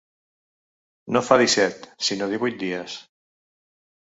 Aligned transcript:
No 1.17 1.21
fa 1.27 1.37
disset, 1.41 1.85
sinó 2.09 2.31
divuit 2.33 2.59
dies. 2.65 2.97